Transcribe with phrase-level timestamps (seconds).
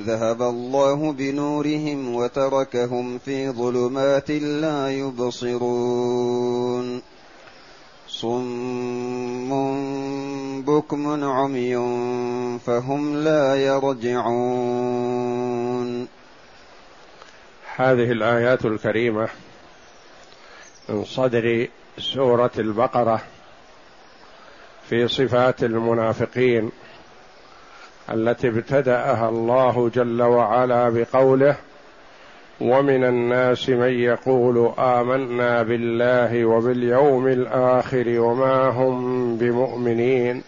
[0.00, 6.50] ذهب الله بنورهم وتركهم في ظلمات لا يبصرون.
[8.08, 9.50] صم
[10.62, 11.76] بكم عمي
[12.66, 15.00] فهم لا يرجعون.
[17.76, 19.28] هذه الآيات الكريمة
[20.88, 23.20] من صدر سورة البقرة
[24.88, 26.70] في صفات المنافقين.
[28.12, 31.56] التي ابتدأها الله جل وعلا بقوله
[32.60, 40.42] ومن الناس من يقول آمنا بالله وباليوم الآخر وما هم بمؤمنين.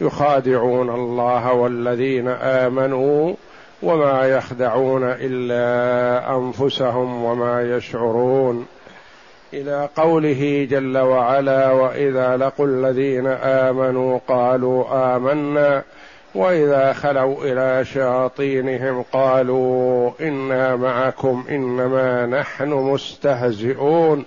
[0.00, 3.34] يخادعون الله والذين آمنوا
[3.82, 8.66] وما يخدعون إلا أنفسهم وما يشعرون.
[9.54, 15.82] إلى قوله جل وعلا وإذا لقوا الذين آمنوا قالوا آمنا.
[16.34, 24.24] وإذا خلوا إلى شياطينهم قالوا إنا معكم إنما نحن مستهزئون.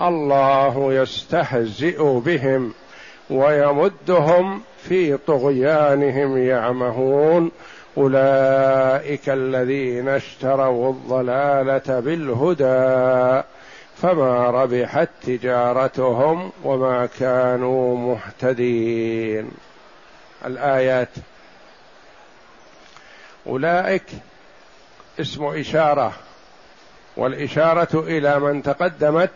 [0.00, 2.72] الله يستهزئ بهم
[3.30, 7.50] ويمدهم في طغيانهم يعمهون.
[7.98, 13.42] أولئك الذين اشتروا الضلالة بالهدى
[13.96, 19.50] فما ربحت تجارتهم وما كانوا مهتدين.
[20.46, 21.08] الآيات
[23.48, 24.02] أولئك
[25.20, 26.12] اسم إشارة
[27.16, 29.30] والإشارة إلى من تقدمت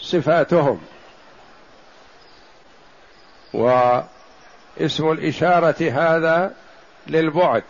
[0.00, 0.80] صفاتهم.
[3.54, 6.54] واسم الإشارة هذا
[7.06, 7.62] للبعد.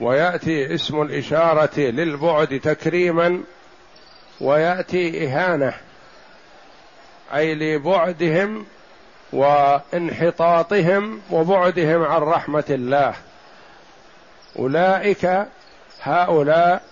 [0.00, 3.42] ويأتي اسم الإشارة للبعد تكريما
[4.40, 5.74] ويأتي إهانة
[7.34, 8.66] أي لبعدهم
[9.32, 13.14] وانحطاطهم وبعدهم عن رحمة الله.
[14.58, 15.46] أولئك
[16.02, 16.82] هؤلاء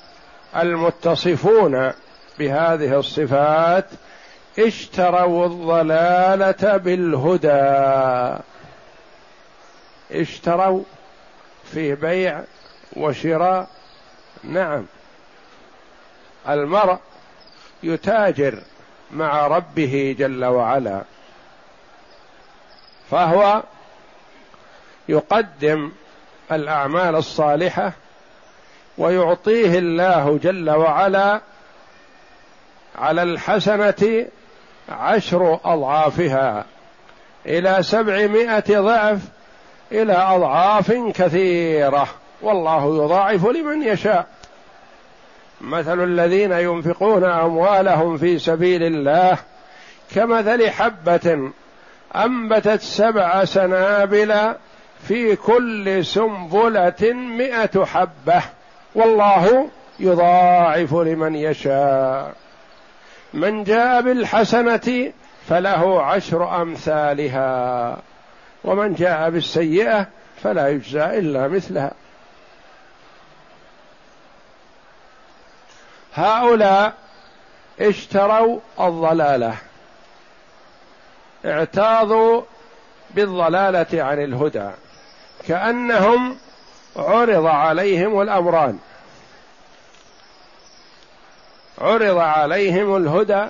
[0.56, 1.92] المتصفون
[2.38, 3.86] بهذه الصفات
[4.58, 8.42] اشتروا الضلالة بالهدى.
[10.12, 10.82] اشتروا
[11.72, 12.40] فيه بيع
[12.96, 13.68] وشراء.
[14.44, 14.86] نعم.
[16.48, 16.98] المرء
[17.82, 18.58] يتاجر
[19.10, 21.02] مع ربه جل وعلا.
[23.14, 23.62] فهو
[25.08, 25.92] يقدم
[26.52, 27.92] الأعمال الصالحة
[28.98, 31.40] ويعطيه الله جل وعلا
[32.98, 34.26] على الحسنة
[34.88, 36.64] عشر أضعافها
[37.46, 39.18] إلى سبعمائة ضعف
[39.92, 42.08] إلى أضعاف كثيرة.
[42.42, 44.26] والله يضاعف لمن يشاء.
[45.60, 49.38] مثل الذين ينفقون أموالهم في سبيل الله
[50.14, 51.52] كمثل حبة
[52.16, 54.54] أنبتت سبع سنابل
[55.08, 58.42] في كل سنبلة مائه حبة.
[58.94, 59.68] والله
[60.00, 62.32] يضاعف لمن يشاء.
[63.34, 65.12] من جاء بالحسنة
[65.48, 67.96] فله عشر أمثالها.
[68.64, 70.06] ومن جاء بالسيئة
[70.42, 71.92] فلا يجزى إلا مثلها.
[76.14, 76.92] هؤلاء
[77.80, 79.54] اشتروا الضلالة.
[81.44, 82.42] اعتاضوا
[83.10, 84.70] بالضلالة عن الهدى
[85.48, 86.36] كأنهم
[86.96, 88.78] عرض عليهم الأمران.
[91.78, 93.46] عرض عليهم الهدى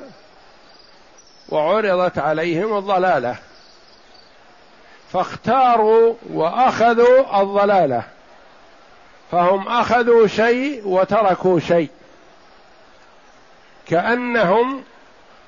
[1.48, 3.36] وعرضت عليهم الضلالة.
[5.12, 8.02] فاختاروا وأخذوا الضلالة.
[9.30, 11.90] فهم أخذوا شيء وتركوا شيء.
[13.88, 14.84] كأنهم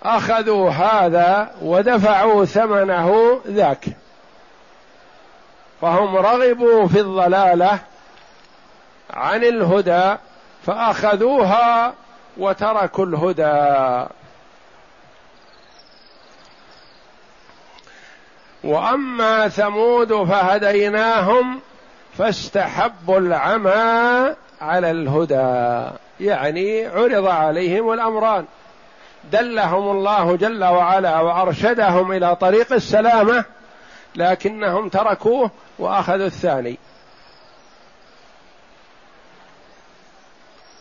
[0.02, 3.84] أخذوا هذا ودفعوا ثمنه ذاك.
[5.81, 7.78] فهم رغبوا في الضلالة
[9.10, 10.16] عن الهدى
[10.66, 11.94] فأخذوها
[12.37, 14.06] وتركوا الهدى.
[18.64, 21.60] وأما ثمود فهديناهم
[22.19, 25.90] فاستحبوا العمى على الهدى
[26.20, 28.44] يعني عرض عليهم الأمران.
[29.32, 33.44] دلهم الله جل وعلا وأرشدهم إلى طريق السلامة
[34.17, 36.78] لكنهم تركوه واخذوا الثاني.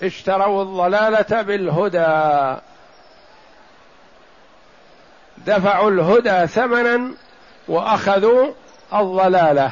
[0.04, 2.62] اشتروا الضلالة بالهدى.
[5.38, 7.14] دفعوا الهدى ثمنا
[7.68, 8.52] وأخذوا
[8.94, 9.72] الضلالة.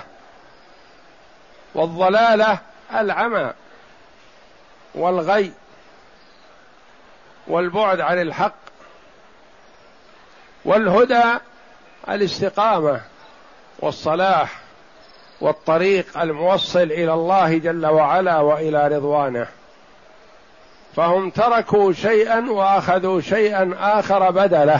[1.75, 2.59] والضلالة
[2.93, 3.53] العمى
[4.95, 5.51] والغي
[7.47, 8.62] والبعد عن الحق.
[10.65, 11.23] والهدى
[12.09, 13.01] الاستقامة
[13.79, 14.59] والصلاح
[15.41, 19.47] والطريق الموصل إلى الله جل وعلا وإلى رضوانه.
[20.95, 24.79] فهم تركوا شيئا وأخذوا شيئا آخر بدله.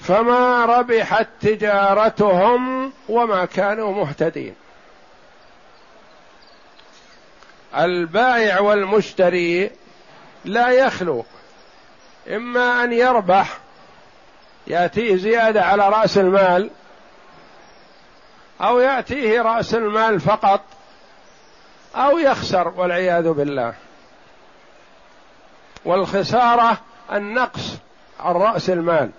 [0.00, 4.54] فما ربحت تجارتهم وما كانوا مهتدين.
[7.76, 9.70] البائع والمشتري
[10.44, 11.24] لا يخلو.
[12.30, 13.58] إما أن يربح
[14.66, 16.70] يأتيه زيادة على رأس المال
[18.60, 20.60] أو يأتيه رأس المال فقط
[21.96, 23.74] أو يخسر والعياذ بالله.
[25.84, 26.78] والخسارة
[27.12, 27.76] النقص
[28.20, 29.10] عن رأس المال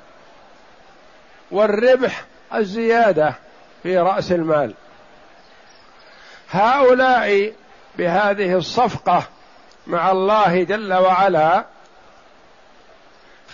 [1.52, 2.24] والربح
[2.54, 3.34] الزيادة
[3.84, 4.74] في رأس المال.
[6.52, 7.54] هؤلاء
[7.98, 9.24] بهذه الصفقة
[9.88, 11.66] مع الله جل وعلا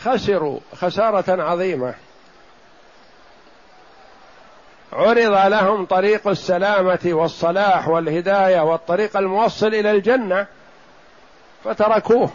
[0.08, 1.94] خسروا خسارة عظيمة.
[4.94, 10.48] عرض لهم طريق السلامة والصلاح والهداية والطريق الموصل إلى الجنة
[11.64, 12.30] فتركوه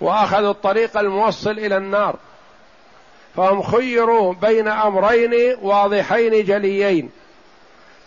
[0.00, 2.16] وأخذوا الطريق الموصل إلى النار.
[3.36, 7.10] فهم خيروا بين أمرين واضحين جليين.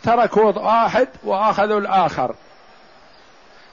[0.04, 2.36] تركوا واحد وأخذوا الآخر.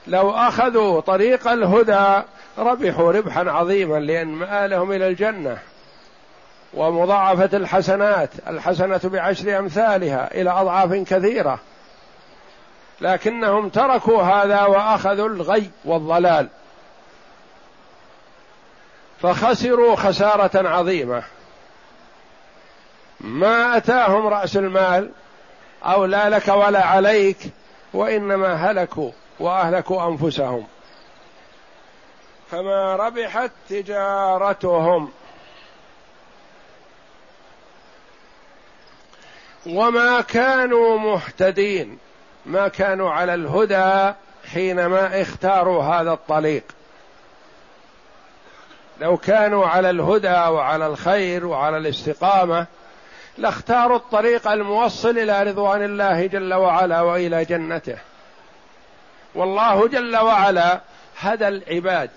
[0.07, 2.23] لو أخذوا طريق الهدى
[2.57, 5.57] ربحوا ربحا عظيما لأن مآلهم إلى الجنة
[6.73, 11.59] ومضاعفة الحسنات الحسنة بعشر أمثالها إلى أضعاف كثيرة.
[13.01, 16.47] لكنهم تركوا هذا وأخذوا الغي والضلال.
[19.21, 21.23] فخسروا خسارة عظيمة.
[23.19, 25.11] ما أتاهم رأس المال
[25.83, 27.37] أو لا لك ولا عليك
[27.93, 30.67] وإنما هلكوا وأهلكوا أنفسهم.
[32.51, 35.11] فما ربحت تجارتهم.
[39.65, 41.97] وما كانوا مهتدين
[42.45, 44.13] ما كانوا على الهدى
[44.53, 46.63] حينما اختاروا هذا الطريق
[48.99, 52.65] لو كانوا على الهدى وعلى الخير وعلى الاستقامة
[53.37, 57.97] لاختاروا الطريق الموصل إلى رضوان الله جل وعلا وإلى جنته.
[59.35, 60.81] والله جل وعلا
[61.19, 62.09] هدى العباد.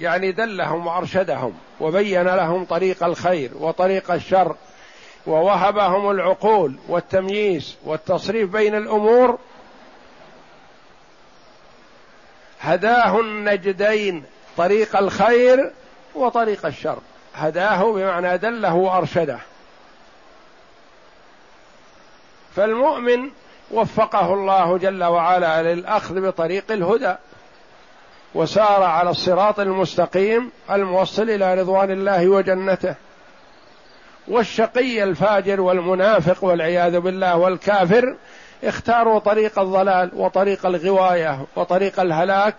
[0.00, 4.56] يعني دلهم وارشدهم وبين لهم طريق الخير وطريق الشر
[5.26, 9.38] ووهبهم العقول والتمييز والتصريف بين الأمور.
[12.60, 14.24] هداه النجدين
[14.56, 15.72] طريق الخير
[16.14, 16.98] وطريق الشر.
[17.34, 19.38] هداه بمعنى دله وأرشده.
[22.56, 23.30] فالمؤمن
[23.70, 27.14] وفقه الله جل وعلا للأخذ بطريق الهدى.
[28.34, 32.94] وسار على الصراط المستقيم الموصل إلى رضوان الله وجنته.
[34.28, 38.16] والشقي الفاجر والمنافق والعياذ بالله والكافر
[38.64, 42.56] اختاروا طريق الضلال وطريق الغواية وطريق الهلاك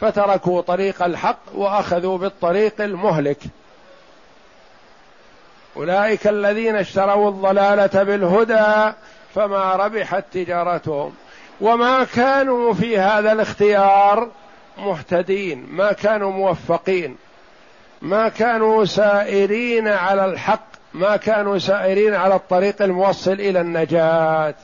[0.00, 3.38] فتركوا طريق الحق وأخذوا بالطريق المهلك.
[5.76, 8.92] أولئك الذين اشتروا الضلالة بالهدى
[9.34, 11.12] فما ربحت تجارتهم.
[11.60, 14.28] وما كانوا في هذا الاختيار
[14.78, 17.16] مهتدين ما كانوا موفقين
[18.02, 24.54] ما كانوا سائرين على الحق ما كانوا سائرين على الطريق الموصل إلى النجاة.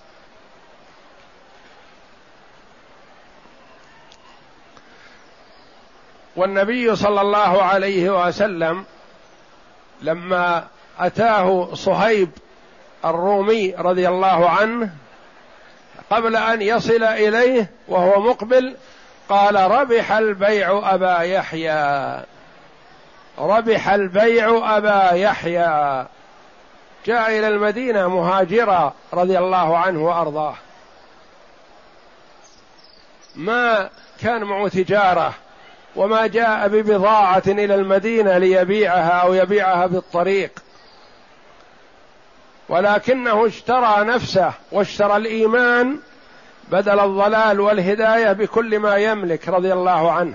[6.37, 8.85] والنبي صلى الله عليه وسلم
[10.03, 10.67] لما
[10.99, 12.31] أتاه صهيب
[13.05, 14.91] الرومي رضي الله عنه
[16.11, 18.77] قبل أن يصل إليه وهو مقبل
[19.29, 22.25] قال ربح البيع أبا يحيى.
[23.39, 26.07] ربح البيع أبا يحيى.
[27.07, 30.55] جاء إلى المدينة مهاجرا رضي الله عنه وأرضاه.
[33.37, 35.35] ما كان معه تجارة
[35.97, 40.51] وما جاء ببضاعة إلى المدينة ليبيعها أو يبيعها بالطريق.
[42.69, 45.99] ولكنه اشترى نفسه واشترى الإيمان
[46.71, 50.35] بدل الضلال والهداية بكل ما يملك رضي الله عنه.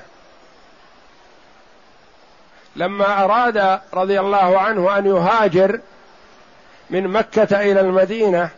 [2.76, 5.80] لما أراد رضي الله عنه أن يهاجر
[6.90, 8.50] من مكة إلى المدينة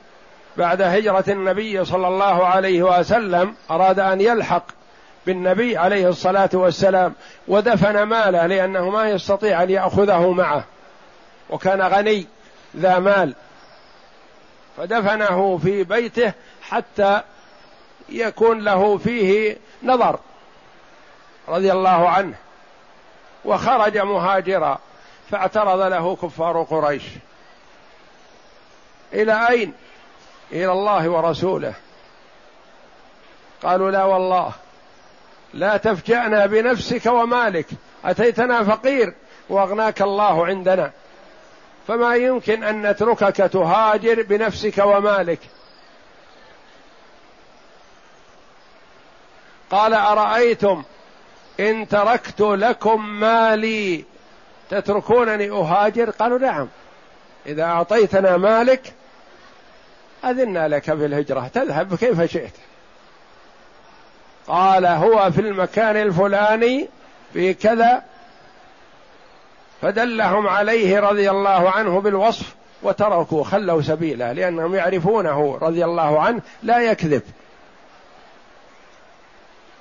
[0.58, 4.64] بعد هجرة النبي صلى الله عليه وسلم أراد أن يلحق
[5.26, 7.14] بالنبي عليه الصلاة والسلام
[7.48, 10.64] ودفن ماله لأنه ما يستطيع أن يأخذه معه
[11.50, 12.28] وكان غني
[12.78, 13.36] ذا مال.
[14.78, 17.22] فدفنه في بيته حتى
[18.10, 20.20] يكون له فيه نظر
[21.48, 22.36] رضي الله عنه.
[23.46, 24.80] وخرج مهاجرا
[25.32, 27.04] فاعترض له كفار قريش.
[29.14, 29.74] إلى أين؟
[30.52, 31.74] إلى الله ورسوله.
[33.64, 34.52] قالوا لا والله
[35.54, 37.68] لا تفجأنا بنفسك ومالك
[38.06, 39.14] أتيتنا فقير
[39.50, 40.92] وأغناك الله عندنا.
[41.88, 45.40] فما يمكن أن نتركك تهاجر بنفسك ومالك.
[49.72, 50.84] قال أرأيتم
[51.60, 54.04] إن تركت لكم مالي
[54.70, 56.68] تتركونني أهاجر؟ قالوا نعم.
[57.46, 58.94] إذا أعطيتنا مالك
[60.26, 62.54] أذنا لك في الهجرة تذهب كيف شئت.
[64.48, 66.90] قال هو في المكان الفلاني
[67.34, 68.04] في كذا.
[69.82, 76.42] فدلهم عليه رضي الله عنه بالوصف وتركوا خلوا سبيله لأنهم يعرفونه رضي الله عنه.
[76.64, 77.22] لا يكذب.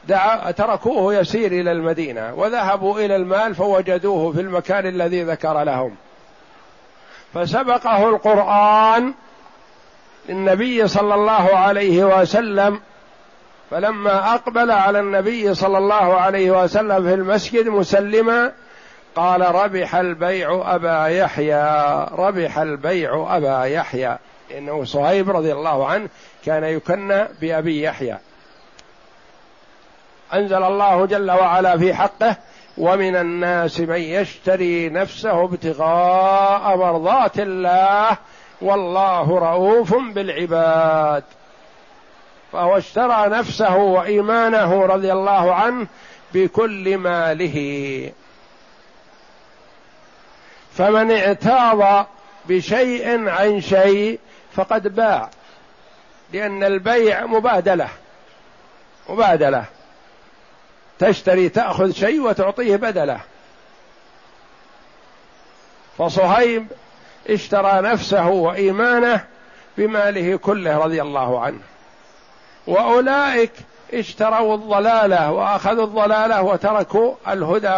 [0.08, 5.96] دعا تركوه يسير إلى المدينة وذهبوا إلى المال فوجدوه في المكان الذي ذكر لهم.
[7.34, 9.14] فسبقه القرآن
[10.28, 12.80] للنبي صلى الله عليه وسلم
[13.70, 18.52] فلما أقبل على النبي صلى الله عليه وسلم في المسجد مسلما
[19.16, 24.18] قال ربح البيع أبا يحيى ربح البيع أبا يحيى.
[24.58, 26.08] إنه صهيب رضي الله عنه
[26.44, 28.18] كان يكنى بأبي يحيى.
[30.34, 32.36] أنزل الله جل وعلا في حقه
[32.78, 38.16] ومن الناس من يشتري نفسه ابتغاء مرضات الله
[38.60, 41.24] والله رؤوف بالعباد.
[42.52, 45.86] فهو اشترى نفسه وإيمانه رضي الله عنه
[46.34, 48.10] بكل ماله.
[50.72, 52.06] فمن اعتاض
[52.48, 54.18] بشيء عن شيء
[54.52, 55.30] فقد باع
[56.32, 57.88] لأن البيع مبادلة
[59.08, 59.64] مبادلة.
[60.98, 63.20] تشتري تأخذ شيء وتعطيه بدله.
[65.98, 66.66] فصهيب
[67.28, 69.24] اشترى نفسه وإيمانه
[69.78, 71.60] بماله كله رضي الله عنه.
[72.66, 73.52] وأولئك
[73.94, 77.76] اشتروا الضلالة وأخذوا الضلالة وتركوا الهدى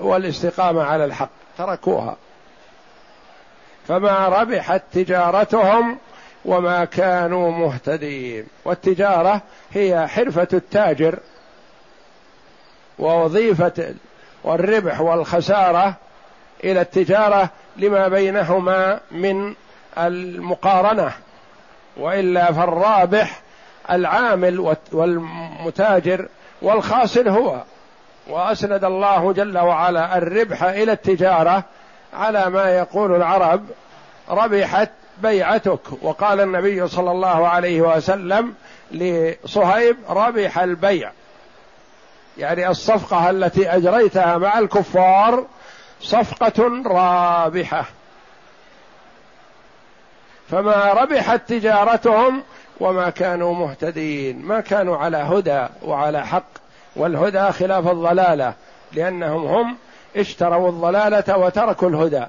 [0.00, 1.30] والاستقامة على الحق.
[1.58, 2.16] تركوها.
[3.88, 5.98] فما ربحت تجارتهم
[6.44, 8.46] وما كانوا مهتدين.
[8.64, 9.40] والتجارة
[9.72, 11.18] هي حرفة التاجر.
[12.98, 13.94] ووظيفة
[14.44, 15.94] والربح والخسارة
[16.64, 19.54] إلى التجارة لما بينهما من
[19.98, 21.12] المقارنة
[21.96, 23.40] وإلا فالرابح
[23.90, 26.28] العامل والمتاجر
[26.62, 27.62] والخاسر هو.
[28.28, 31.64] وأسند الله جل وعلا الربح إلى التجارة
[32.14, 33.64] على ما يقول العرب
[34.30, 34.90] ربحت
[35.22, 35.80] بيعتك.
[36.02, 38.54] وقال النبي صلى الله عليه وسلم
[38.92, 41.10] لصهيب ربح البيع.
[42.38, 45.46] يعني الصفقة التي أجريتها مع الكفار
[46.00, 47.84] صفقة رابحة.
[50.50, 52.42] فما ربحت تجارتهم
[52.80, 56.44] وما كانوا مهتدين ما كانوا على هدى وعلى حق
[56.96, 58.54] والهدى خلاف الضلالة
[58.92, 59.76] لأنهم هم
[60.16, 62.26] اشتروا الضلالة وتركوا الهدى.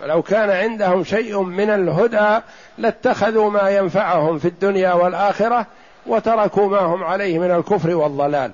[0.00, 2.40] فلو كان عندهم شيء من الهدى
[2.78, 5.66] لاتخذوا ما ينفعهم في الدنيا والآخرة
[6.06, 8.52] وتركوا ما هم عليه من الكفر والضلال.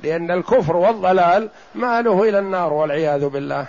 [0.00, 3.66] لأن الكفر والضلال ماله إلى النار والعياذ بالله.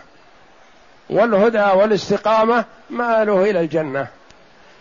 [1.10, 4.08] والهدى والاستقامة ماله إلى الجنة.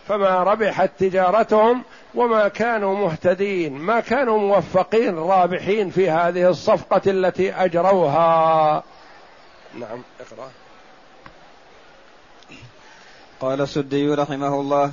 [0.08, 1.82] فما ربحت تجارتهم
[2.14, 8.82] وما كانوا مهتدين ما كانوا موفقين رابحين في هذه الصفقة التي أجروها.
[9.74, 10.50] نعم اقرأ.
[13.40, 14.92] قال السدي رحمه الله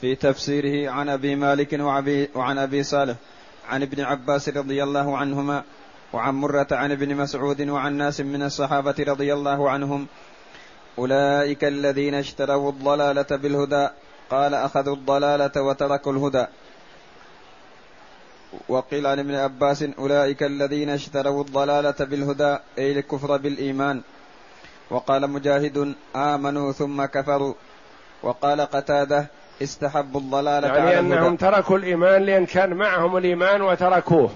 [0.00, 1.72] في تفسيره عن أبي مالك
[2.34, 3.16] وعن أبي صالح
[3.68, 5.64] عن ابن عباس رضي الله عنهما
[6.12, 10.06] وعن مرة عن ابن مسعود وعن ناس من الصحابة رضي الله عنهم
[10.98, 13.88] أولئك الذين اشتروا الضلالة بالهدى
[14.30, 16.46] قال أخذوا الضلالة وتركوا الهدى.
[18.68, 24.02] وقيل عن ابن عباس أولئك الذين اشتروا الضلالة بالهدى أي الكفر بالإيمان.
[24.90, 27.54] وقال مجاهد آمنوا ثم كفروا.
[28.22, 29.26] وقال قتادة
[29.62, 34.30] استحبوا الضلالة يعني على أنهم الهدى تركوا الإيمان لأن كان معهم الإيمان وتركوه.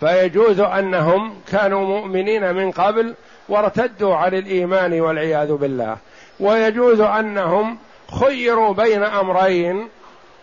[0.00, 3.14] فيجوز أنهم كانوا مؤمنين من قبل
[3.48, 5.96] وارتدوا عن الإيمان والعياذ بالله.
[6.40, 7.78] ويجوز أنهم
[8.20, 9.88] خيروا بين أمرين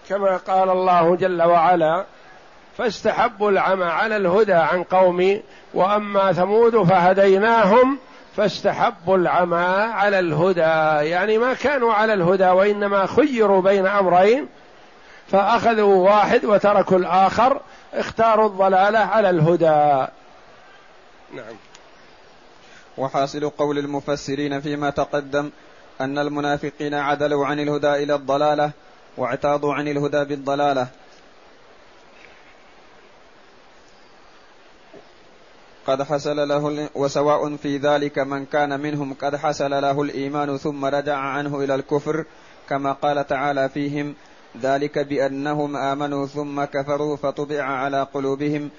[0.10, 2.06] كما قال الله جل وعلا
[2.78, 5.42] فاستحبوا العمى على الهدى عن قوم
[5.74, 7.98] وأما ثمود فهديناهم
[8.38, 11.10] فاستحبوا العمى على الهدى.
[11.10, 14.48] يعني ما كانوا على الهدى وإنما خيروا بين أمرين.
[15.28, 17.62] فأخذوا واحد وتركوا الآخر
[17.94, 20.08] اختاروا الضلالة على الهدى.
[21.34, 21.56] نعم.
[22.98, 25.50] وحاصل قول المفسرين فيما تقدم
[26.02, 28.72] أن المنافقين عدلوا عن الهدى إلى الضلالة
[29.18, 30.88] واعتاضوا عن الهدى بالضلالة.
[35.88, 41.16] قد حصل له وسواء في ذلك من كان منهم قد حصل له الإيمان ثم رجع
[41.18, 42.26] عنه إلى الكفر
[42.70, 44.16] كما قال تعالى فيهم
[44.62, 48.70] ذلك بأنهم آمنوا ثم كفروا فطبع على قلوبهم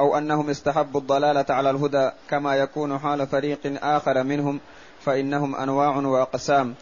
[0.00, 4.60] أو أنهم استحبوا الضلالة على الهدى كما يكون حال فريق آخر منهم
[5.00, 6.74] فإنهم أنواع وأقسام.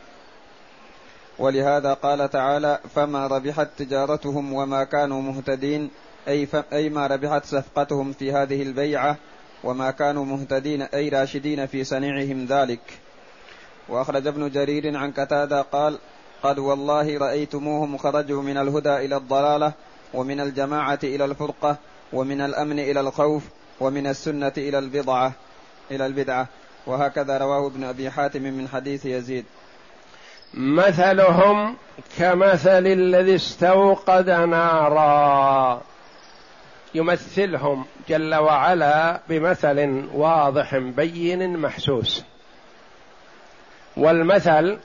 [1.39, 5.91] ولهذا قال تعالى فما ربحت تجارتهم وما كانوا مهتدين
[6.29, 9.17] أي, أي ما ربحت صفقتهم في هذه البيعة
[9.65, 12.81] وما كانوا مهتدين أي راشدين في صنيعهم ذلك.
[13.89, 15.99] وأخرج ابن جرير عن قتادة قال
[16.43, 19.73] قد والله رأيتموهم خرجوا من الهدى إلى الضلالة
[20.15, 21.77] ومن الجماعة إلى الفرقة
[22.13, 23.43] ومن الأمن إلى الخوف
[23.81, 25.33] ومن السنة إلى البضعة
[25.91, 26.49] إلى البدعة.
[26.87, 29.45] وهكذا رواه ابن أبي حاتم من حديث يزيد.
[30.55, 31.77] مثلهم
[32.19, 35.83] كمثل الذي استوقد نارا.
[36.95, 42.25] يمثلهم جل وعلا بمثل واضح بين محسوس.
[43.97, 44.79] والمثل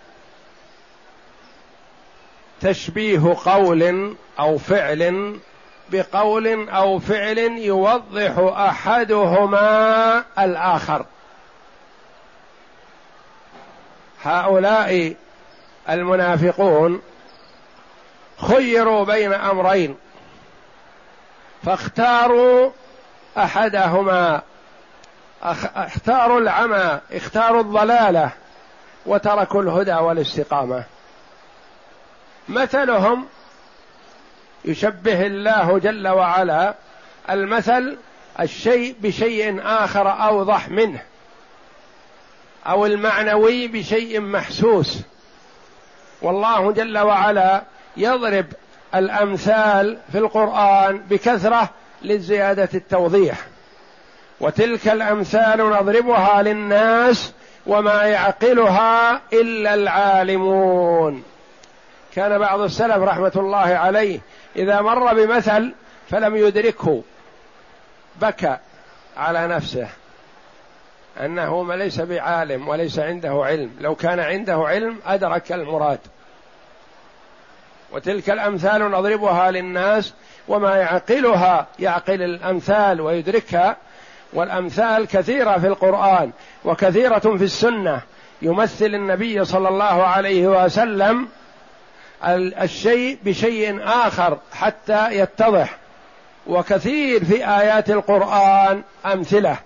[2.62, 5.36] تشبيه قول أو فعل
[5.92, 11.06] بقول أو فعل يوضح أحدهما الآخر.
[14.24, 15.16] هؤلاء
[15.90, 17.02] المنافقون
[18.38, 19.96] خيروا بين أمرين.
[21.68, 22.72] فاختاروا
[23.38, 24.42] أحدهما.
[25.76, 28.32] اختاروا العمى اختاروا الضلالة
[29.06, 30.84] وتركوا الهدى والاستقامة.
[32.50, 33.28] مثلهم
[34.66, 36.74] يشبه الله جل وعلا
[37.30, 37.98] المثل
[38.40, 41.04] الشيء بشيء آخر أوضح منه
[42.68, 44.98] أو المعنوي بشيء محسوس.
[46.22, 47.64] والله جل وعلا
[47.98, 48.46] يضرب
[48.96, 51.70] الأمثال في القرآن بكثرة
[52.02, 53.38] لزيادة التوضيح.
[54.40, 57.34] وتلك الأمثال نضربها للناس
[57.68, 61.24] وما يعقلها إلا العالمون.
[62.16, 64.20] كان بعض السلف رحمة الله عليه
[64.56, 65.74] إذا مر بمثل
[66.10, 67.04] فلم يدركه
[68.22, 68.58] بكى
[69.18, 69.88] على نفسه
[71.20, 73.72] أنه ليس بعالم وليس عنده علم.
[73.80, 76.00] لو كان عنده علم أدرك المراد.
[77.92, 80.14] وتلك الأمثال نضربها للناس
[80.48, 83.78] وما يعقلها يعقل الأمثال ويدركها
[84.34, 86.32] والأمثال كثيرة في القرآن
[86.66, 88.02] وكثيرة في السنة.
[88.42, 91.28] يمثل النبي صلى الله عليه وسلم
[92.62, 95.78] الشيء بشيء آخر حتى يتضح.
[96.48, 99.58] وكثير في آيات القرآن أمثلة.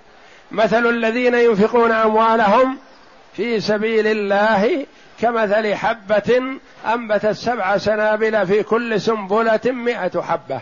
[0.52, 2.78] مثل الذين ينفقون أموالهم
[3.34, 4.86] في سبيل الله
[5.22, 6.60] كمثل حبة
[6.94, 10.62] أنبتت سبع سنابل في كل سنبلة مئة حبة.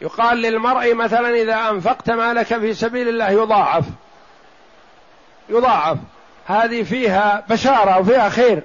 [0.00, 3.84] يقال للمرء مثلا إذا أنفقت مالك في سبيل الله يضاعف.
[5.48, 5.98] يضاعف.
[6.46, 8.62] هذه فيها بشارة وفيها خير.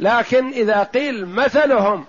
[0.00, 2.04] لكن إذا قيل مثلهم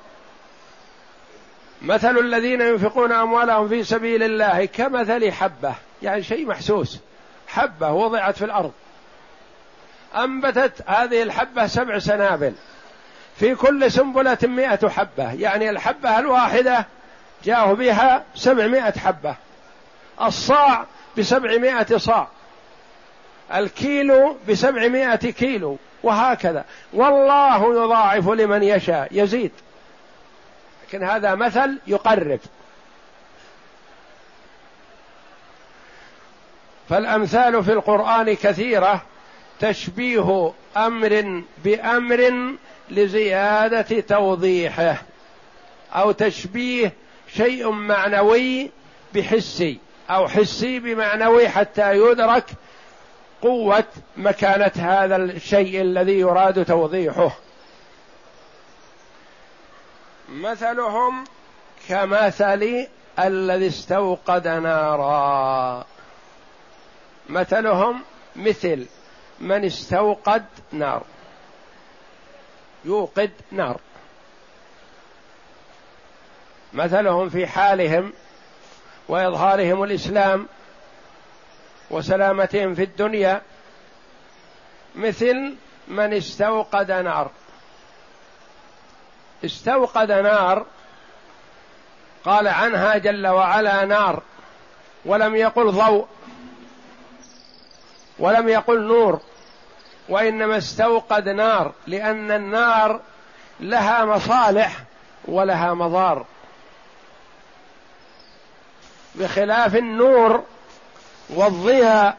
[1.82, 7.00] مثل الذين ينفقون أموالهم في سبيل الله كمثل حبة يعني شيء محسوس.
[7.48, 8.72] حبة وضعت في الأرض.
[10.16, 12.54] أنبتت هذه الحبة سبع سنابل.
[13.36, 15.34] في كل سنبلة مئة حبة.
[15.34, 16.86] يعني الحبة الواحدة
[17.44, 19.36] جاءوا بها سبعمائة حبة.
[20.22, 20.86] الصاع
[21.18, 22.28] بسبعمائة صاع.
[23.54, 25.78] الكيلو بسبعمائة كيلو.
[26.04, 26.66] وهكذا.
[26.94, 29.08] والله يضاعف لمن يشاء.
[29.12, 29.52] يزيد.
[30.88, 32.40] لكن هذا مثل يقرب.
[36.90, 39.02] فالأمثال في القرآن كثيرة.
[39.62, 42.34] تشبيه أمر بأمر
[42.90, 45.04] لزيادة توضيحه
[45.94, 46.94] أو تشبيه
[47.34, 48.72] شيء معنوي
[49.14, 52.46] بحسي أو حسي بمعنوي حتى يدرك
[53.42, 53.84] قوة
[54.18, 57.32] مكانة هذا الشيء الذي يراد توضيحه.
[60.30, 61.24] مثلهم
[61.90, 62.88] كمثل
[63.20, 65.86] الذي استوقد نارا.
[67.30, 68.02] مثلهم
[68.36, 68.86] مثل
[69.42, 71.04] من استوقد نار.
[72.86, 73.80] يوقد نار.
[76.74, 78.14] مثلهم في حالهم
[79.08, 80.48] وإظهارهم الإسلام
[81.90, 83.42] وسلامتهم في الدنيا
[84.96, 85.56] مثل
[85.88, 87.32] من استوقد نار.
[89.46, 90.66] استوقد نار
[92.26, 94.24] قال عنها جل وعلا نار
[95.06, 96.08] ولم يقل ضوء.
[98.22, 99.20] ولم يقل نور
[100.10, 103.00] وإنما استوقد نار لأن النار
[103.60, 104.84] لها مصالح
[105.26, 106.26] ولها مضار.
[109.16, 110.44] بخلاف النور
[111.30, 112.18] والضياء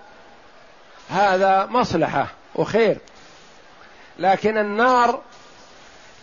[1.11, 2.99] هذا مصلحة وخير
[4.19, 5.21] لكن النار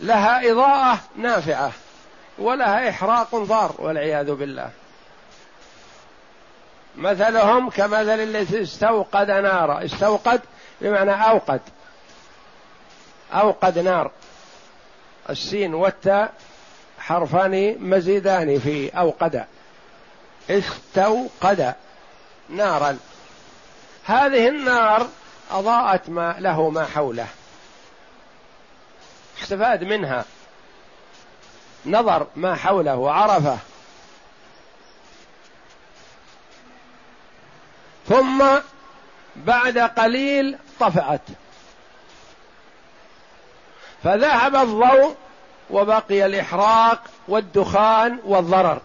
[0.00, 1.72] لها إضاءة نافعة
[2.38, 4.70] ولها إحراق ضار والعياذ بالله.
[6.96, 9.84] مثلهم كمثل الذي استوقد نارا.
[9.84, 10.40] استوقد
[10.80, 11.60] بمعنى أوقد.
[13.32, 14.10] أوقد نار.
[15.30, 16.32] السين والتاء
[16.98, 19.44] حرفان مزيدان في أوقد.
[20.50, 21.74] استوقد
[22.48, 22.98] نارا.
[24.04, 25.08] هذه النار
[25.50, 27.26] أضاءت ما له ما حوله.
[29.42, 30.24] استفاد منها.
[31.86, 33.58] نظر ما حوله وعرفه.
[38.10, 38.44] ثم
[39.36, 41.20] بعد قليل طفأت.
[44.04, 45.16] فذهب الضوء
[45.70, 48.80] وبقي الإحراق والدخان والضرر.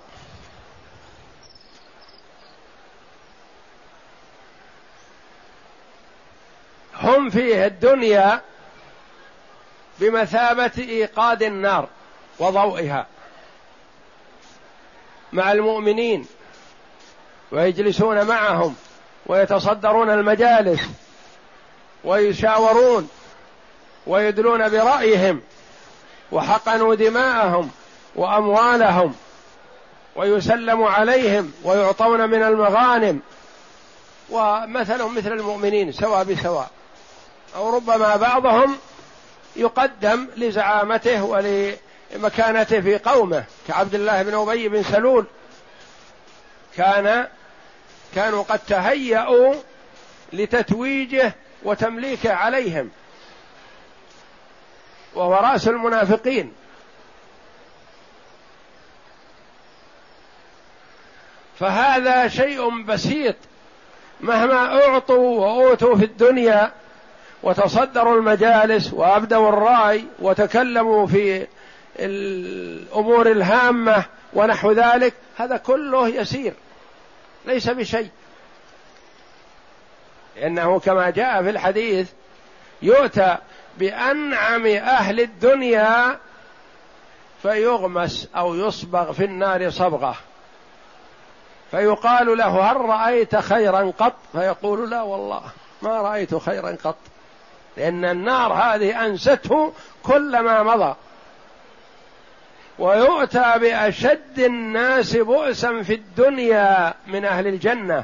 [6.95, 8.41] هم فيه الدنيا
[9.99, 11.87] بمثابة إيقاد النار
[12.39, 13.07] وضوئها
[15.33, 16.27] مع المؤمنين
[17.51, 18.75] ويجلسون معهم.
[19.25, 20.81] ويتصدرون المجالس
[22.03, 23.09] ويشاورون
[24.07, 25.41] ويدلون برأيهم
[26.31, 27.71] وحقنوا دماءهم
[28.15, 29.15] وأموالهم
[30.15, 33.19] ويسلم عليهم ويعطون من المغانم
[34.29, 36.69] ومثلهم مثل المؤمنين سواء بسواء
[37.55, 38.77] أو ربما بعضهم
[39.55, 45.25] يقدم لزعامته ولمكانته في قومه كعبد الله بن أبي بن سلول
[46.77, 47.27] كان
[48.15, 49.53] كانوا قد تهيأوا
[50.33, 52.89] لتتويجه وتمليكه عليهم.
[55.15, 56.53] وهو رأس المنافقين.
[61.59, 63.35] فهذا شيء بسيط.
[64.21, 66.71] مهما أعطوا وأوتوا في الدنيا
[67.43, 71.47] وتصدروا المجالس وأبدوا الرأي وتكلموا في
[71.99, 76.53] الأمور الهامة ونحو ذلك هذا كله يسير.
[77.45, 78.09] ليس بشيء.
[80.35, 82.11] لأنه كما جاء في الحديث
[82.81, 83.37] يؤتى
[83.77, 86.19] بأنعم أهل الدنيا
[87.41, 90.15] فيغمس أو يصبغ في النار صبغة.
[91.71, 95.41] فيقال له هل رأيت خيرا قط؟ فيقول لا والله
[95.81, 96.97] ما رأيت خيرا قط.
[97.77, 100.95] لأن النار هذه أنسته كل ما مضى.
[102.79, 108.03] ويؤتى بأشد الناس بؤسا في الدنيا من أهل الجنة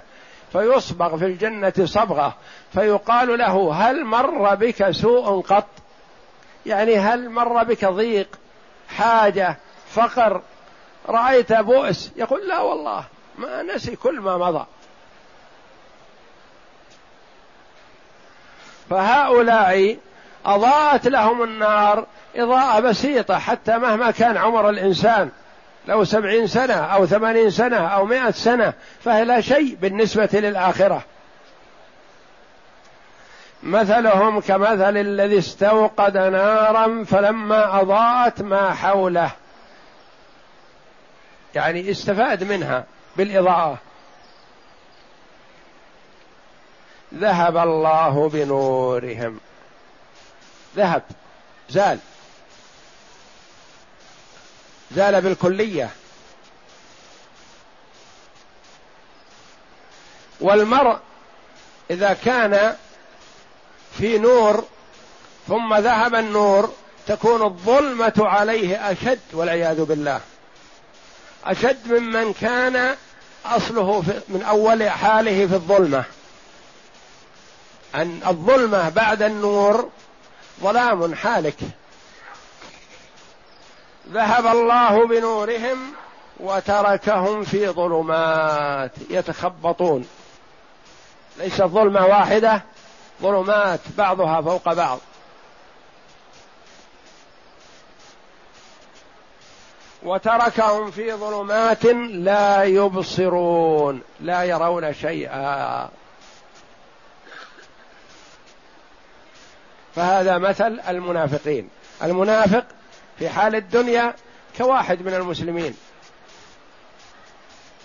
[0.52, 2.36] فيصبغ في الجنة صبغة
[2.74, 5.68] فيقال له هل مر بك سوء قط؟
[6.66, 8.28] يعني هل مر بك ضيق
[8.90, 9.58] حاجة
[9.90, 10.42] فقر
[11.10, 13.04] رأيت بؤس؟ يقول لا والله
[13.38, 14.66] ما نسي كل ما مضى.
[18.90, 19.98] فهؤلاء
[20.46, 25.30] أضاءت لهم النار إضاءة بسيطة حتى مهما كان عمر الإنسان
[25.88, 31.04] لو سبعين سنة أو ثمانين سنة أو مائة سنة فهي لا شيء بالنسبة للآخرة.
[33.64, 39.32] مثلهم كمثل الذي استوقد نارا فلما أضاءت ما حوله.
[41.56, 42.86] يعني استفاد منها
[43.18, 43.78] بالإضاءة.
[47.14, 49.40] ذهب الله بنورهم.
[50.76, 51.02] ذهب
[51.70, 52.00] زال.
[54.96, 55.90] زال بالكلية.
[60.42, 60.98] والمرء
[61.92, 62.76] إذا كان
[63.98, 64.66] في نور
[65.48, 66.74] ثم ذهب النور
[67.08, 70.22] تكون الظلمة عليه أشد والعياذ بالله.
[71.46, 72.96] أشد ممن كان
[73.46, 76.04] أصله من أول حاله في الظلمة.
[77.96, 79.90] أن الظلمة بعد النور
[80.62, 81.58] ظلام حالك.
[84.12, 85.94] ذهب الله بنورهم
[86.40, 90.08] وتركهم في ظلمات يتخبطون.
[91.38, 92.62] ليست ظلمه واحدة
[93.22, 95.00] ظلمات بعضها فوق بعض.
[100.04, 105.90] وتركهم في ظلمات لا يبصرون لا يرون شيئا.
[109.96, 111.70] فهذا مثل المنافقين.
[112.04, 112.66] المنافق
[113.20, 114.16] في حال الدنيا
[114.58, 115.78] كواحد من المسلمين.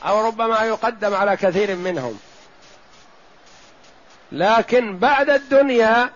[0.04, 2.18] أو ربما يقدم على كثير منهم.
[4.32, 6.10] لكن بعد الدنيا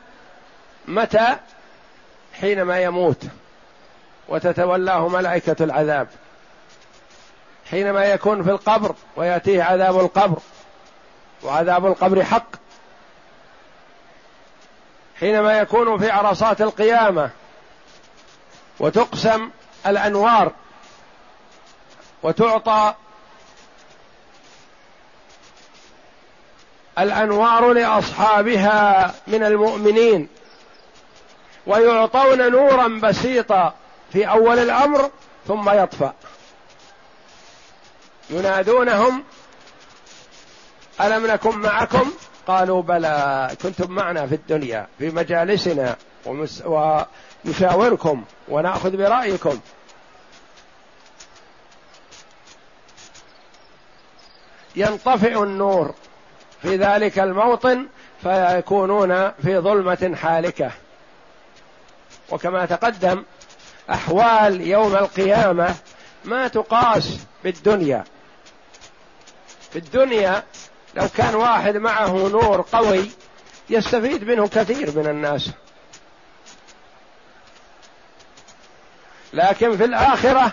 [0.89, 1.37] متى؟
[2.41, 3.25] حينما يموت
[4.29, 6.09] وتتولاه ملائكة العذاب.
[7.71, 10.39] حينما يكون في القبر ويأتيه عذاب القبر.
[11.43, 12.49] وعذاب القبر حق.
[15.21, 17.31] حينما يكون في عرصات القيامة.
[18.81, 19.51] وتقسم
[19.87, 20.53] الأنوار
[22.23, 22.95] وتعطى
[26.99, 30.29] الأنوار لأصحابها من المؤمنين
[31.67, 33.75] ويعطون نورا بسيطا
[34.13, 35.11] في أول الأمر
[35.49, 36.15] ثم يطفأ.
[38.31, 39.25] ينادونهم
[41.01, 42.13] ألم نكن معكم؟
[42.47, 46.63] قالوا بلى كنتم معنا في الدنيا في مجالسنا ومس
[47.45, 49.61] ونشاوركم ونأخذ برأيكم.
[54.77, 55.95] ينطفئ النور
[56.63, 57.87] في ذلك الموطن
[58.23, 60.71] فيكونون في ظلمة حالكة.
[62.31, 63.25] وكما تقدم
[63.91, 65.75] أحوال يوم القيامة
[66.25, 68.05] ما تقاس بالدنيا.
[69.71, 70.43] في الدنيا
[70.95, 73.11] لو كان واحد معه نور قوي
[73.71, 75.51] يستفيد منه كثير من الناس.
[79.33, 80.53] لكن في الآخرة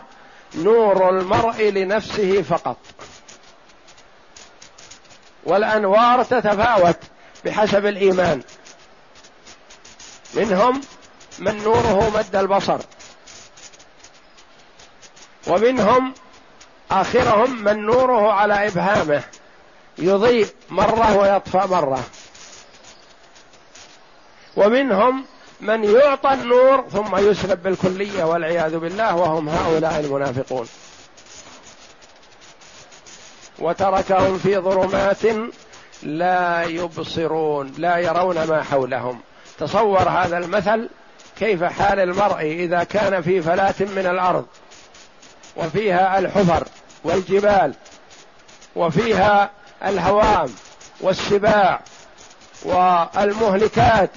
[0.56, 2.78] نور المرء لنفسه فقط.
[5.44, 6.98] والأنوار تتفاوت
[7.46, 8.42] بحسب الإيمان.
[10.34, 10.82] منهم
[11.40, 12.80] من نوره مد البصر.
[15.48, 16.14] ومنهم
[16.92, 19.24] آخرهم من نوره على إبهامه.
[19.98, 22.04] يضيء مرة ويطفأ مرة.
[24.56, 25.26] ومنهم
[25.62, 30.68] من يعطى النور ثم يسلب بالكلية والعياذ بالله وهم هؤلاء المنافقون.
[33.60, 35.24] وتركهم في ظلمات
[36.04, 39.22] لا يبصرون لا يرون ما حولهم.
[39.60, 40.90] تصور هذا المثل
[41.40, 44.46] كيف حال المرء إذا كان في فلاه من الأرض
[45.56, 46.68] وفيها الحفر
[47.04, 47.74] والجبال
[48.76, 49.52] وفيها
[49.86, 50.50] الهوام
[51.02, 51.82] والسباع
[52.64, 54.10] والمهلكات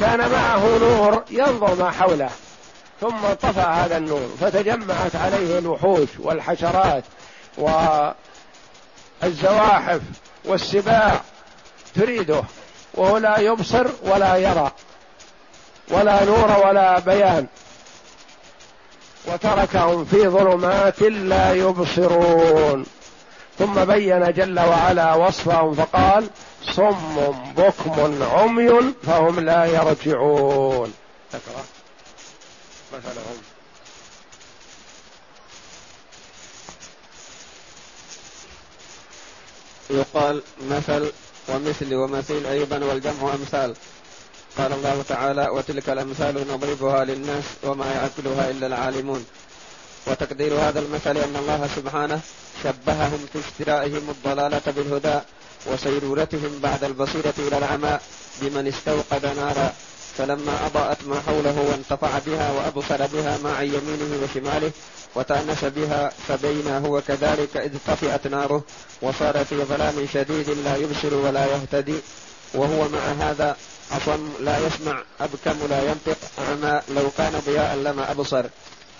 [0.00, 2.30] كان معه نور ينظر ما حوله
[3.00, 7.04] ثم طفى هذا النور فتجمعت عليه الوحوش والحشرات
[9.22, 10.00] والزواحف
[10.44, 11.20] والسباع
[11.94, 12.42] تريده
[12.94, 14.72] وهو لا يبصر ولا يرى
[15.90, 17.46] ولا نور ولا بيان.
[19.26, 22.86] وتركهم في ظلمات لا يبصرون.
[23.58, 26.30] ثم بين جل وعلا وصفهم فقال
[26.72, 30.94] صم بكم عمي فهم لا يرجعون.
[32.92, 33.38] مثلهم
[39.90, 41.12] يقال مثل
[41.48, 43.74] ومثل ومثيل أيضا والجمع أمثال.
[44.58, 49.26] قال الله تعالى وتلك الأمثال نضربها للناس وما يعقلها إلا العالمون.
[50.06, 52.20] وتقدير هذا المثل أن الله سبحانه
[52.62, 55.20] شبههم في اشترائهم الضلالة بالهدى
[55.72, 57.98] وسيرورتهم بعد البصيرة إلى العمى
[58.42, 59.72] بمن استوقد نارا
[60.18, 64.70] فلما أضاءت ما حوله وانتفع بها وأبصر بها ما عن يمينه وشماله
[65.14, 68.62] وتأنس بها فبينا هو كذلك إذ طفئت ناره
[69.02, 71.98] وصار في ظلام شديد لا يبصر ولا يهتدي
[72.54, 73.56] وهو مع هذا
[73.92, 78.44] أصم لا يسمع أبكم لا ينطق أعمى لو كان ضياء لما أبصر.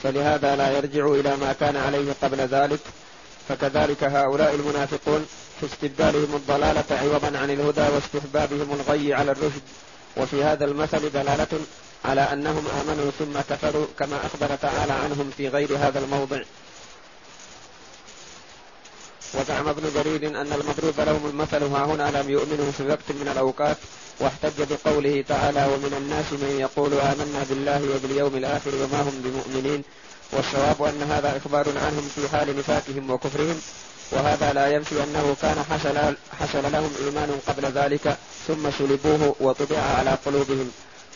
[0.02, 2.80] فلهذا لا يرجع إلى ما كان عليه قبل ذلك.
[3.48, 5.26] فكذلك هؤلاء المنافقون
[5.60, 9.62] في استبدالهم الضلالة عوضا عن الهدى واستحبابهم الغي على الرشد.
[10.16, 11.60] وفي هذا المثل دلالة
[12.04, 16.42] على أنهم آمنوا ثم كفروا كما أخبر تعالى عنهم في غير هذا الموضع.
[19.34, 23.76] وزعم ابن جرير أن المضروب لهم المثل ها هنا لم يؤمنوا في وقت من الأوقات
[24.20, 29.82] واحتج بقوله تعالى ومن الناس من يقول آمنا بالله وباليوم الآخر وما هم بمؤمنين
[30.32, 33.60] والصواب أن هذا إخبار عنهم في حال نفاقهم وكفرهم.
[34.12, 38.16] وهذا لا ينفي أنه كان حصل, حصل لهم إيمان قبل ذلك
[38.48, 40.70] ثم سلبوه وطبع على قلوبهم.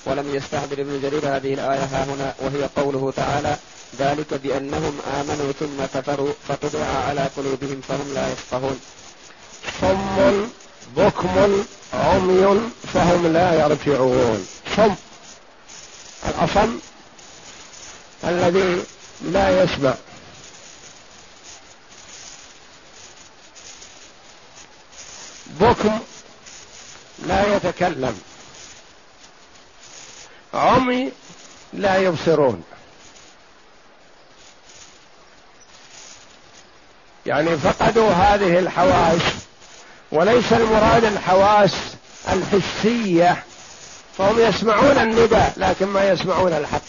[0.07, 3.57] ولم يستحضر ابن جرير هذه الآية ها هنا وهي قوله تعالى
[3.99, 8.81] ذلك بأنهم آمنوا ثم كفروا فطبع على قلوبهم فهم لا يفقهون.
[9.81, 10.49] صم
[10.97, 14.47] بكم عمي فهم لا يرجعون.
[14.77, 14.95] صم
[16.29, 16.79] الأصم
[18.25, 18.83] الذي
[19.23, 19.95] لا يسمع.
[25.61, 26.01] بكم
[27.27, 28.21] لا يتكلم.
[30.55, 31.13] عمي
[31.73, 32.65] لا يبصرون.
[37.27, 39.23] يعني فقدوا هذه الحواس
[40.13, 41.75] وليس المراد الحواس
[42.29, 43.45] الحسية.
[44.19, 46.81] فهم يسمعون النداء لكن ما يسمعون الحق.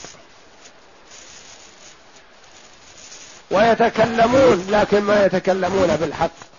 [3.52, 6.51] ويتكلمون لكن ما يتكلمون بالحق.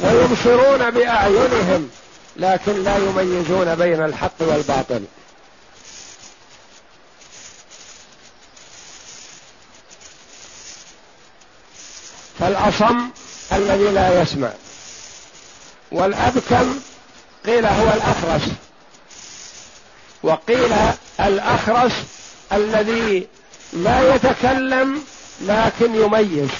[0.00, 1.90] ويبصرون بأعينهم
[2.36, 5.04] لكن لا يميزون بين الحق والباطل.
[12.38, 13.08] فالأصم
[13.52, 14.50] الذي لا يسمع
[15.92, 16.80] والأبكم
[17.46, 18.42] قيل هو الأخرس
[20.22, 20.74] وقيل
[21.20, 21.92] الأخرس
[22.52, 23.28] الذي
[23.72, 25.04] لا يتكلم
[25.40, 26.50] لكن يميز.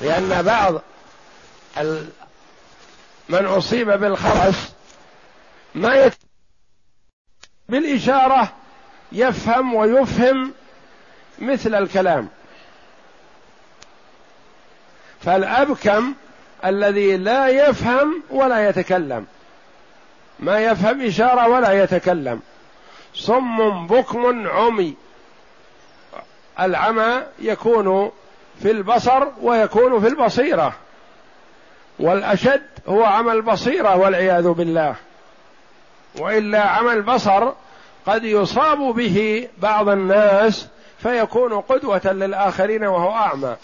[0.00, 0.82] لأن بعض
[3.28, 4.72] من أصيب بالخرس
[5.74, 6.14] ما يت...
[7.68, 8.52] بالإشارة
[9.12, 10.52] يفهم ويفهم
[11.38, 12.28] مثل الكلام.
[15.20, 16.14] فالأبكم
[16.64, 19.26] الذي لا يفهم ولا يتكلم.
[20.38, 22.40] ما يفهم إشارة ولا يتكلم.
[23.14, 24.96] صم بكم عمي.
[26.60, 28.12] العمى يكون
[28.62, 30.72] في البصر ويكون في البصيرة.
[31.98, 34.94] والأشد هو عمى البصيره والعياذ بالله.
[36.18, 37.52] وإلا عمى البصر
[38.06, 43.56] قد يصاب به بعض الناس فيكون قدوة للآخرين وهو أعمى.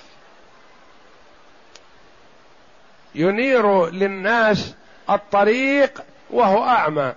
[3.15, 4.75] ينير للناس
[5.11, 7.13] الطريق وهو أعمى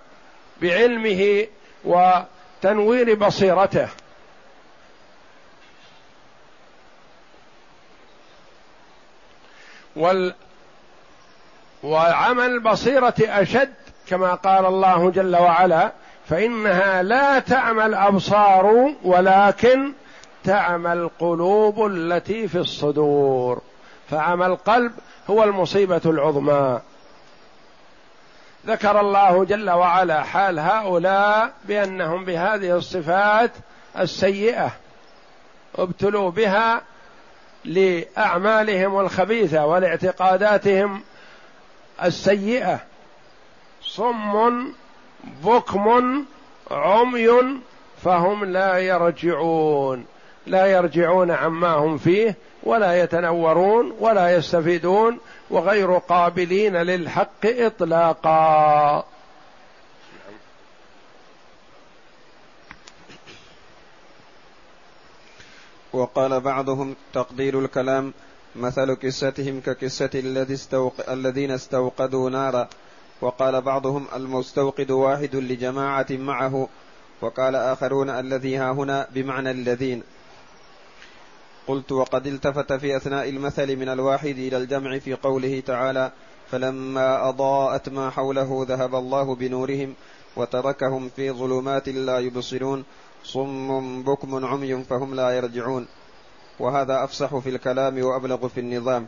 [0.62, 1.46] بعلمه
[1.84, 3.88] وتنوير بصيرته.
[9.96, 10.34] وال
[11.82, 13.74] وعمل البصيرة أشد
[14.08, 15.92] كما قال الله جل وعلا
[16.28, 19.92] فإنها لا تعمى الأبصار ولكن
[20.44, 23.62] تعمى القلوب التي في الصدور.
[24.10, 24.92] فعمى القلب
[25.30, 26.80] هو المصيبة العظمى.
[28.66, 33.50] ذكر الله جل وعلا حال هؤلاء بأنهم بهذه الصفات
[33.98, 34.70] السيئة.
[35.78, 36.82] ابتلوا بها
[37.66, 41.02] لأعمالهم الخبيثة ولاعتقاداتهم
[42.04, 42.80] السيئة.
[43.82, 44.72] صم
[45.44, 46.24] بكم
[46.70, 47.28] عمي
[48.04, 50.04] فهم لا يرجعون
[50.46, 55.18] لا يرجعون عما هم فيه ولا يتنورون ولا يستفيدون
[55.50, 59.04] وغير قابلين للحق إطلاقا.
[65.96, 68.12] وقال بعضهم تقدير الكلام
[68.56, 71.10] مثل كستهم ككسة الذي استوق...
[71.10, 72.68] الذين استوقدوا نارا.
[73.20, 76.68] وقال بعضهم المستوقد واحد لجماعة معه.
[77.20, 80.02] وقال آخرون الذي ها هنا بمعنى الذين.
[81.66, 86.12] قلت وقد التفت في أثناء المثل من الواحد إلى الجمع في قوله تعالى
[86.50, 89.94] فلما أضاءت ما حوله ذهب الله بنورهم
[90.36, 92.84] وتركهم في ظلمات لا يبصرون
[93.32, 95.86] صم بكم عمي فهم لا يرجعون.
[96.58, 99.06] وهذا أفصح في الكلام وأبلغ في النظام.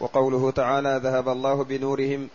[0.00, 2.28] وقوله تعالى ذهب الله بنورهم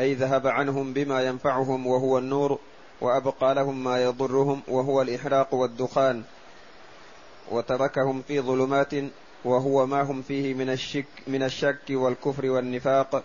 [0.00, 2.58] أي ذهب عنهم بما ينفعهم وهو النور
[3.00, 6.22] وأبقى لهم ما يضرهم وهو الإحراق والدخان.
[7.50, 8.94] وتركهم في ظلمات
[9.44, 13.22] وهو ما هم فيه من الشك من الشك والكفر والنفاق.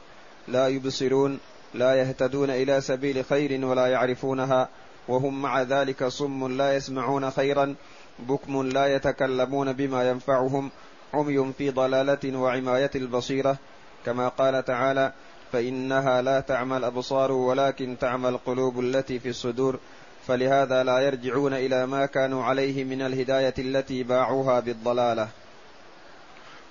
[0.47, 1.39] لا يبصرون
[1.73, 4.69] لا يهتدون إلى سبيل خير ولا يعرفونها.
[5.09, 7.75] وهم مع ذلك صم لا يسمعون خيرا
[8.19, 10.71] بكم لا يتكلمون بما ينفعهم
[11.13, 13.57] عمي في ضلالة وعماية البصيرة.
[14.05, 15.11] كما قال تعالى
[15.51, 19.79] فإنها لا تعمى الأبصار ولكن تعمى القلوب التي في الصدور.
[20.27, 25.27] فلهذا لا يرجعون إلى ما كانوا عليه من الهداية التي باعوها بالضلالة.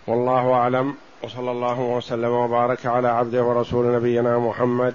[0.06, 0.94] والله أعلم.
[1.22, 4.94] وصلى الله وسلم وبارك على عبده ورسول نبينا محمد